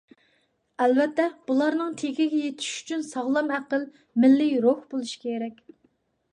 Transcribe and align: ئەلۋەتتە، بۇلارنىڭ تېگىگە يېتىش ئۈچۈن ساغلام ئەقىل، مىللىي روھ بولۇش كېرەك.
ئەلۋەتتە، 0.85 1.25
بۇلارنىڭ 1.51 1.91
تېگىگە 2.03 2.41
يېتىش 2.47 2.71
ئۈچۈن 2.79 3.05
ساغلام 3.11 3.55
ئەقىل، 3.59 3.87
مىللىي 4.25 4.59
روھ 4.67 4.85
بولۇش 4.95 5.17
كېرەك. 5.27 5.65